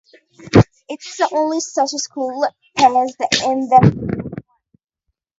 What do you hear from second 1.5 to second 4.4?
such school based in an aquarium.